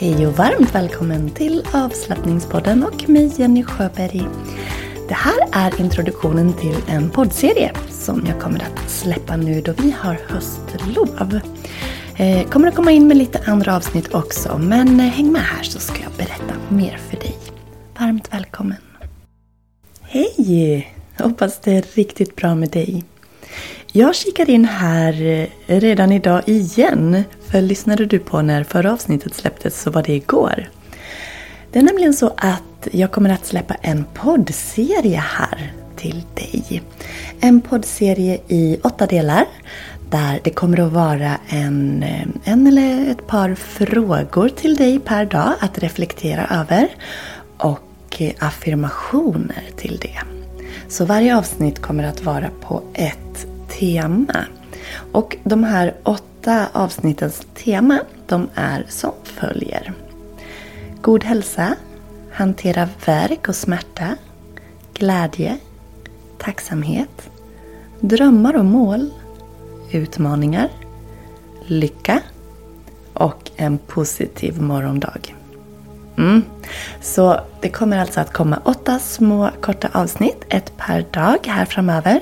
[0.00, 4.28] Hej och varmt välkommen till avslappningspodden och mig Jenny Sjöberg.
[5.08, 9.90] Det här är introduktionen till en poddserie som jag kommer att släppa nu då vi
[9.90, 11.40] har höstlov.
[12.16, 15.62] Eh, kommer att komma in med lite andra avsnitt också men eh, häng med här
[15.62, 17.36] så ska jag berätta mer för dig.
[17.98, 18.82] Varmt välkommen!
[20.02, 20.94] Hej!
[21.18, 23.04] Hoppas det är riktigt bra med dig.
[23.92, 27.24] Jag kikar in här eh, redan idag igen.
[27.50, 30.70] För lyssnade du på när förra avsnittet släpptes så var det igår.
[31.72, 36.82] Det är nämligen så att jag kommer att släppa en poddserie här till dig.
[37.40, 39.44] En poddserie i åtta delar
[40.10, 45.24] där det kommer att vara en, eh, en eller ett par frågor till dig per
[45.24, 46.88] dag att reflektera över
[47.56, 50.18] och eh, affirmationer till det.
[50.88, 53.46] Så varje avsnitt kommer att vara på ett
[53.78, 54.44] tema.
[55.12, 59.92] Och de här åtta avsnittens tema, de är som följer.
[61.00, 61.74] God hälsa,
[62.32, 64.16] hantera värk och smärta,
[64.94, 65.58] glädje,
[66.38, 67.30] tacksamhet,
[68.00, 69.10] drömmar och mål,
[69.92, 70.68] utmaningar,
[71.66, 72.22] lycka
[73.12, 75.37] och en positiv morgondag.
[76.18, 76.42] Mm.
[77.00, 82.20] Så det kommer alltså att komma åtta små korta avsnitt, ett per dag här framöver.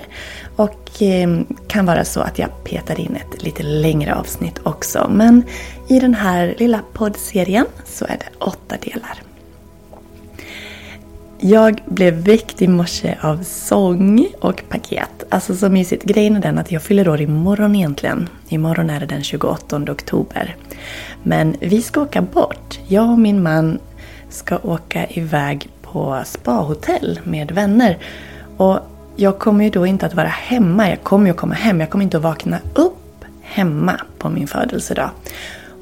[0.57, 5.11] Och eh, kan vara så att jag petar in ett lite längre avsnitt också.
[5.11, 5.43] Men
[5.89, 9.26] i den här lilla poddserien så är det åtta delar.
[11.39, 15.25] Jag blev väckt i morse av sång och paket.
[15.29, 16.05] Alltså så mysigt.
[16.05, 18.29] Grejen är den att jag fyller år imorgon egentligen.
[18.49, 20.57] Imorgon är det den 28 oktober.
[21.23, 22.79] Men vi ska åka bort.
[22.87, 23.79] Jag och min man
[24.29, 27.99] ska åka iväg på spahotell med vänner.
[28.57, 28.79] Och
[29.17, 30.91] jag kommer ju då inte att vara hemma.
[30.91, 31.81] Jag kommer ju att komma hem.
[31.81, 35.11] Jag kommer inte att vakna upp hemma på min födelsedag.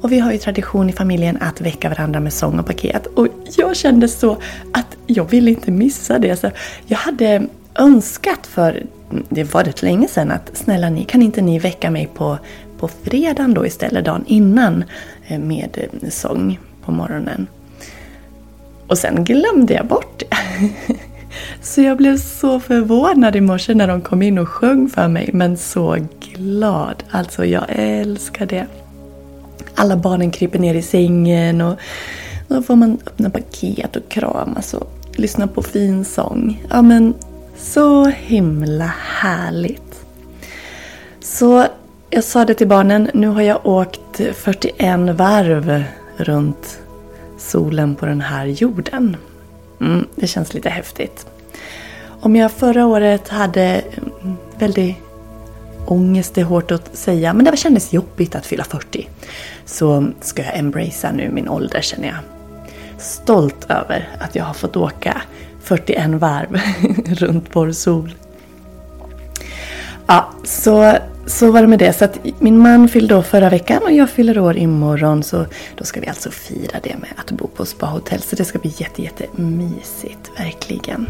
[0.01, 3.05] Och vi har ju tradition i familjen att väcka varandra med sång och paket.
[3.05, 4.37] Och jag kände så
[4.73, 6.35] att jag ville inte missa det.
[6.35, 6.51] Så
[6.85, 8.83] jag hade önskat för,
[9.29, 12.37] det var rätt länge sedan, att snälla ni, kan inte ni väcka mig på,
[12.79, 14.83] på fredagen då istället, dagen innan
[15.27, 17.47] eh, med eh, sång på morgonen.
[18.87, 20.35] Och sen glömde jag bort det.
[21.61, 25.29] Så jag blev så förvånad i morse när de kom in och sjöng för mig,
[25.33, 27.03] men så glad.
[27.11, 28.67] Alltså jag älskar det.
[29.75, 31.79] Alla barnen kryper ner i sängen och
[32.47, 36.63] då får man öppna paket och kramas och lyssna på fin sång.
[36.69, 37.13] Ja men
[37.57, 40.05] så himla härligt.
[41.19, 41.65] Så
[42.09, 45.83] jag sa det till barnen, nu har jag åkt 41 varv
[46.17, 46.79] runt
[47.37, 49.17] solen på den här jorden.
[49.81, 51.27] Mm, det känns lite häftigt.
[52.21, 53.61] Om jag förra året hade
[54.21, 54.97] mm, väldigt
[55.85, 59.09] ångest, är hårt att säga, men det kändes jobbigt att fylla 40.
[59.65, 62.17] Så ska jag embracea nu min ålder känner jag.
[62.97, 65.21] Stolt över att jag har fått åka
[65.63, 66.61] 41 varv
[67.05, 68.15] runt vår sol.
[70.07, 71.93] Ja, så så var det med det.
[71.93, 75.23] Så att min man fyllde år förra veckan och jag fyller år imorgon.
[75.23, 75.45] Så
[75.75, 78.21] då ska vi alltså fira det med att bo på spahotell.
[78.21, 81.09] Så det ska bli jätte, jätte mysigt, verkligen.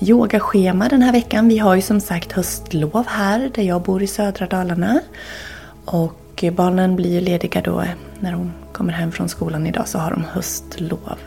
[0.00, 1.48] yogaschema den här veckan.
[1.48, 5.00] Vi har ju som sagt höstlov här där jag bor i södra Dalarna.
[5.84, 7.84] Och barnen blir ju lediga då
[8.20, 11.18] när de kommer hem från skolan idag så har de höstlov.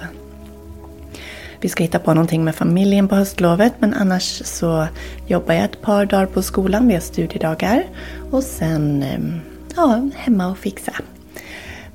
[1.62, 4.88] Vi ska hitta på någonting med familjen på höstlovet men annars så
[5.28, 7.84] jobbar jag ett par dagar på skolan, vi har studiedagar.
[8.32, 9.40] Och sen ehm,
[9.76, 10.92] ja, hemma och fixa.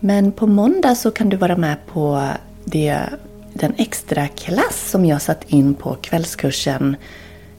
[0.00, 2.28] Men på måndag så kan du vara med på
[2.64, 2.98] det,
[3.56, 6.96] den extra klass som jag satt in på kvällskursen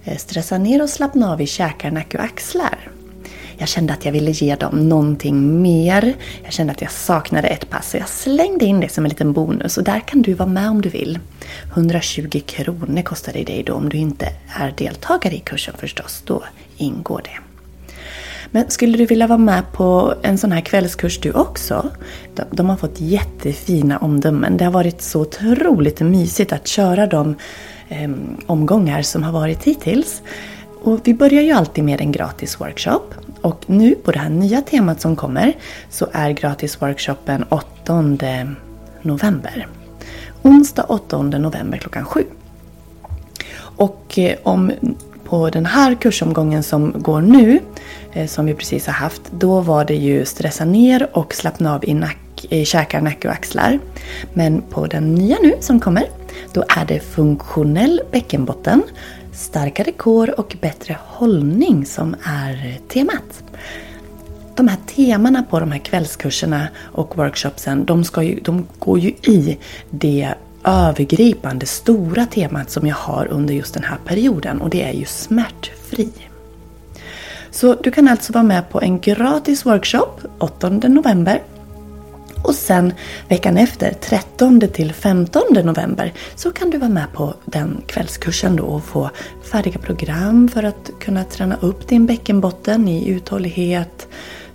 [0.03, 2.91] eh, Stressa ner och slappna av i käkar, nacke och axlar.
[3.57, 6.13] Jag kände att jag ville ge dem någonting mer.
[6.43, 9.33] Jag kände att jag saknade ett pass så jag slängde in det som en liten
[9.33, 11.19] bonus och där kan du vara med om du vill.
[11.73, 14.29] 120 kronor kostar det dig då om du inte
[14.59, 16.23] är deltagare i kursen förstås.
[16.25, 16.43] Då
[16.77, 17.46] ingår det.
[18.51, 21.89] Men skulle du vilja vara med på en sån här kvällskurs du också?
[22.35, 24.57] De, de har fått jättefina omdömen.
[24.57, 27.35] Det har varit så otroligt mysigt att köra de
[27.89, 28.09] eh,
[28.45, 30.21] omgångar som har varit hittills.
[30.83, 33.01] Och vi börjar ju alltid med en gratis workshop.
[33.41, 35.53] Och nu på det här nya temat som kommer
[35.89, 38.03] så är gratisworkshopen 8
[39.01, 39.67] november.
[40.41, 42.23] Onsdag 8 november klockan 7.
[43.59, 44.71] Och eh, om
[45.27, 47.59] på den här kursomgången som går nu,
[48.13, 51.85] eh, som vi precis har haft, då var det ju stressa ner och slappna av
[51.85, 53.79] i, nack, i käkar, nacke och axlar.
[54.33, 56.05] Men på den nya nu som kommer,
[56.53, 58.83] då är det funktionell bäckenbotten,
[59.33, 63.43] starkare kår och bättre hållning som är temat.
[64.55, 69.09] De här temana på de här kvällskurserna och workshopsen, de, ska ju, de går ju
[69.09, 69.57] i
[69.89, 70.33] det
[70.67, 75.05] övergripande stora temat som jag har under just den här perioden och det är ju
[75.05, 76.11] smärtfri.
[77.51, 81.43] Så du kan alltså vara med på en gratis workshop 8 november
[82.43, 82.93] och sen
[83.27, 88.63] veckan efter, 13 till 15 november, så kan du vara med på den kvällskursen då
[88.63, 89.09] och få
[89.51, 94.07] färdiga program för att kunna träna upp din bäckenbotten i uthållighet,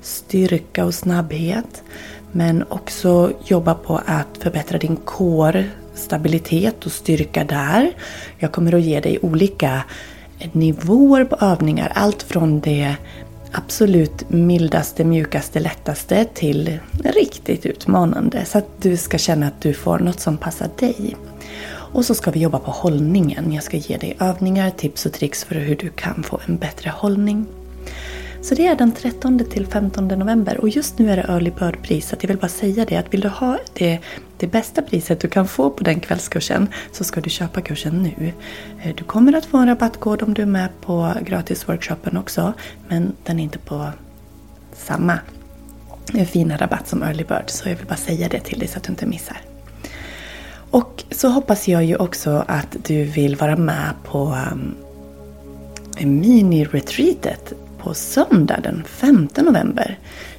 [0.03, 1.83] styrka och snabbhet.
[2.33, 7.93] Men också jobba på att förbättra din core stabilitet och styrka där.
[8.39, 9.83] Jag kommer att ge dig olika
[10.53, 11.93] nivåer på övningar.
[11.95, 12.97] Allt från det
[13.53, 18.45] absolut mildaste, mjukaste, lättaste till riktigt utmanande.
[18.45, 21.17] Så att du ska känna att du får något som passar dig.
[21.67, 23.53] Och så ska vi jobba på hållningen.
[23.53, 26.91] Jag ska ge dig övningar, tips och tricks för hur du kan få en bättre
[26.91, 27.47] hållning.
[28.43, 32.09] Så det är den 13 till 15 november och just nu är det early bird-pris.
[32.09, 33.99] Så jag vill bara säga det att vill du ha det,
[34.37, 38.33] det bästa priset du kan få på den kvällskursen så ska du köpa kursen nu.
[38.83, 42.53] Eh, du kommer att få en rabattkod om du är med på gratisworkshopen också
[42.89, 43.89] men den är inte på
[44.73, 45.19] samma
[46.15, 47.45] eh, fina rabatt som early bird.
[47.47, 49.41] Så jag vill bara säga det till dig så att du inte missar.
[50.71, 54.75] Och så hoppas jag ju också att du vill vara med på um,
[56.01, 59.99] mini-retreatet på söndag den 5 november.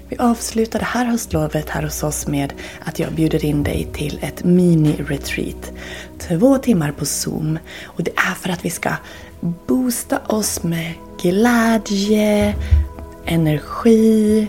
[0.09, 2.53] Vi avslutar det här höstlovet här hos oss med
[2.85, 5.71] att jag bjuder in dig till ett mini-retreat.
[6.19, 7.59] Två timmar på Zoom.
[7.85, 8.89] Och det är för att vi ska
[9.67, 12.55] boosta oss med glädje,
[13.25, 14.47] energi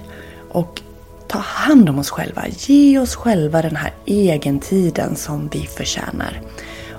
[0.50, 0.82] och
[1.28, 2.44] ta hand om oss själva.
[2.48, 6.40] Ge oss själva den här egentiden som vi förtjänar.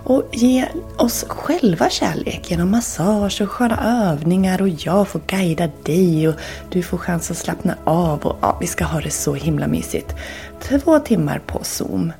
[0.05, 0.65] Och ge
[0.97, 6.35] oss själva kärlek genom massage och sköna övningar och jag får guida dig och
[6.69, 10.15] du får chans att slappna av och ja, vi ska ha det så himla mysigt.
[10.61, 12.11] Två timmar på Zoom.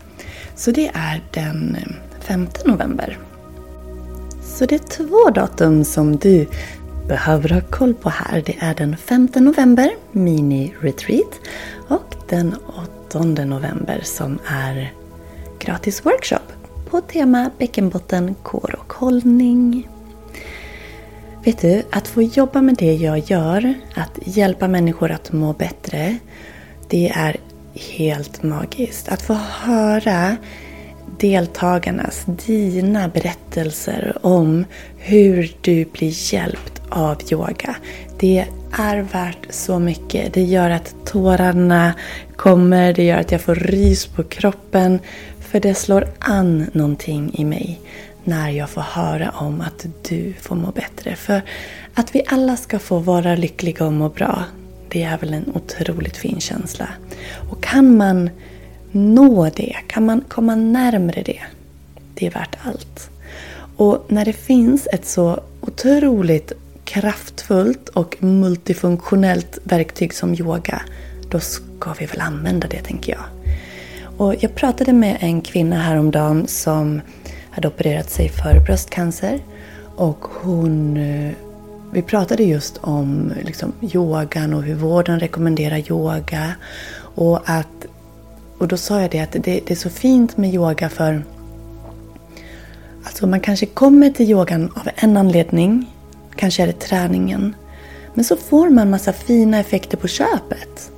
[0.56, 1.78] Så det är den
[2.20, 3.18] 5 november.
[4.44, 6.48] Så det är två datum som du
[7.08, 8.44] behöver ha koll på här.
[8.46, 11.40] Det är den 5 november, mini-retreat,
[11.88, 12.56] och den
[13.10, 14.94] 8 november som är
[15.60, 16.55] gratis workshop
[16.96, 19.88] på tema bäckenbotten, kår och hållning.
[21.44, 26.18] Vet du, att få jobba med det jag gör, att hjälpa människor att må bättre,
[26.90, 27.38] det är
[27.74, 29.10] helt magiskt.
[29.10, 30.38] Att få höra
[31.20, 34.66] deltagarnas, dina berättelser om
[34.98, 37.76] hur du blir hjälpt av yoga.
[38.20, 40.34] Det är värt så mycket.
[40.34, 41.94] Det gör att tårarna
[42.36, 45.00] kommer, det gör att jag får rys på kroppen.
[45.56, 47.80] För det slår an någonting i mig
[48.24, 51.16] när jag får höra om att du får må bättre.
[51.16, 51.42] För
[51.94, 54.44] att vi alla ska få vara lyckliga och må bra,
[54.90, 56.90] det är väl en otroligt fin känsla.
[57.50, 58.30] Och kan man
[58.92, 61.42] nå det, kan man komma närmre det,
[62.14, 63.10] det är värt allt.
[63.78, 66.52] Och när det finns ett så otroligt
[66.84, 70.82] kraftfullt och multifunktionellt verktyg som yoga,
[71.30, 73.35] då ska vi väl använda det tänker jag.
[74.18, 77.02] Och jag pratade med en kvinna häromdagen som
[77.50, 79.40] hade opererat sig för bröstcancer.
[79.96, 81.32] Och hon, eh,
[81.92, 86.56] vi pratade just om liksom, yogan och hur vården rekommenderar yoga.
[87.16, 87.86] Och, att,
[88.58, 91.24] och då sa jag det att det, det är så fint med yoga för
[93.04, 95.92] Alltså man kanske kommer till yogan av en anledning.
[96.36, 97.56] Kanske är det träningen.
[98.14, 100.92] Men så får man massa fina effekter på köpet.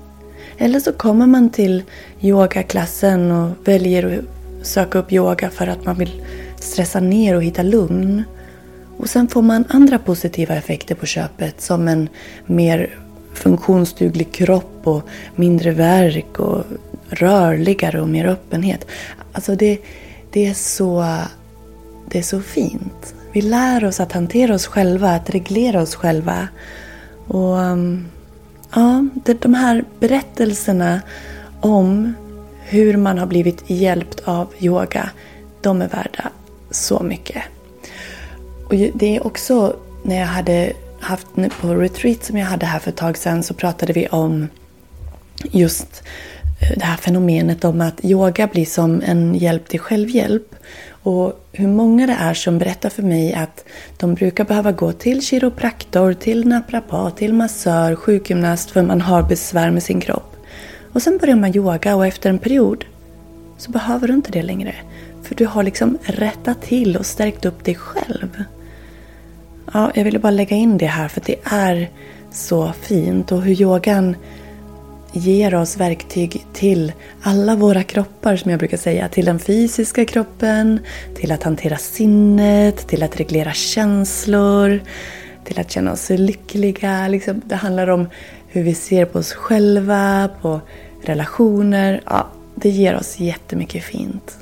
[0.58, 1.84] Eller så kommer man till
[2.22, 6.22] yogaklassen och väljer att söka upp yoga för att man vill
[6.60, 8.24] stressa ner och hitta lugn.
[8.98, 12.10] Och sen får man andra positiva effekter på köpet som en
[12.46, 13.00] mer
[13.34, 16.64] funktionsduglig kropp och mindre värk och
[17.10, 18.88] rörligare och mer öppenhet.
[19.32, 19.80] Alltså det,
[20.32, 21.06] det, är så,
[22.10, 23.16] det är så fint.
[23.32, 26.48] Vi lär oss att hantera oss själva, att reglera oss själva.
[27.28, 28.06] Och um,
[28.74, 31.02] Ja, det, de här berättelserna
[31.62, 32.14] om
[32.64, 35.10] hur man har blivit hjälpt av yoga,
[35.62, 36.30] de är värda
[36.72, 37.44] så mycket.
[38.66, 41.28] Och det är också när jag hade haft
[41.62, 44.48] på retreat som jag hade här för ett tag sedan så pratade vi om
[45.44, 46.04] just
[46.62, 50.56] eh, det här fenomenet om att yoga blir som en hjälp till självhjälp.
[51.08, 53.66] Och hur många det är som berättar för mig att
[53.98, 59.72] de brukar behöva gå till kiropraktor, till naprapat, till massör, sjukgymnast för man har besvär
[59.72, 60.36] med sin kropp.
[60.94, 62.86] Och sen börjar man yoga och efter en period
[63.58, 64.76] så behöver du inte det längre.
[65.24, 68.44] För du har liksom rättat till och stärkt upp dig själv.
[69.74, 71.90] Ja, jag ville bara lägga in det här för det är
[72.32, 74.16] så fint och hur yogan
[75.18, 79.10] ger oss verktyg till alla våra kroppar som jag brukar säga.
[79.10, 80.80] Till den fysiska kroppen,
[81.16, 84.80] till att hantera sinnet, till att reglera känslor,
[85.44, 87.08] till att känna oss lyckliga.
[87.08, 88.10] Liksom, det handlar om
[88.48, 90.62] hur vi ser på oss själva, på
[91.04, 92.02] relationer.
[92.06, 94.38] Ja, det ger oss jättemycket fint.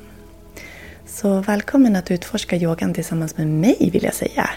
[1.08, 4.50] Så välkommen att utforska yogan tillsammans med mig vill jag säga.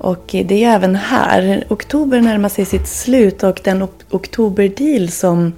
[0.00, 1.64] Och det är även här.
[1.68, 5.52] Oktober närmar sig sitt slut och den oktoberdeal som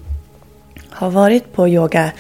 [0.89, 2.13] har varit på yoga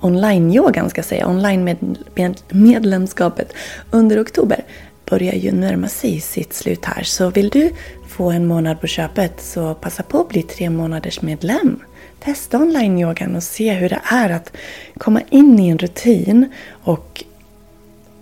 [0.00, 3.52] online-yogan ska jag säga, online-medlemskapet
[3.90, 4.64] under oktober
[5.04, 7.02] börjar ju närma sig sitt slut här.
[7.02, 7.70] Så vill du
[8.08, 11.80] få en månad på köpet så passa på att bli tre månaders medlem.
[12.20, 14.56] Testa online-yogan och se hur det är att
[14.96, 17.24] komma in i en rutin och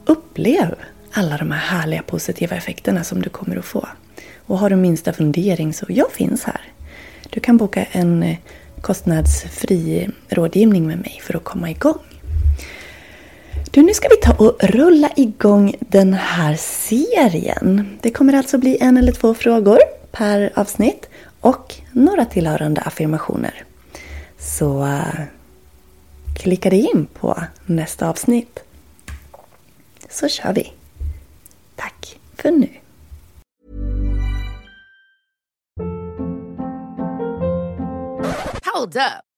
[0.04, 0.74] upplev
[1.16, 3.88] alla de här härliga positiva effekterna som du kommer att få.
[4.46, 6.60] Och har du minsta fundering så jag finns här.
[7.30, 8.36] Du kan boka en eh,
[8.80, 11.98] kostnadsfri rådgivning med mig för att komma igång.
[13.70, 17.98] Du, nu ska vi ta och rulla igång den här serien.
[18.02, 19.78] Det kommer alltså bli en eller två frågor
[20.12, 21.08] per avsnitt
[21.40, 23.64] och några tillhörande affirmationer.
[24.38, 25.20] Så uh,
[26.36, 28.60] klicka dig in på nästa avsnitt.
[30.10, 30.72] Så kör vi!
[32.46, 32.68] Tack för nu.
[38.74, 39.35] Hold up.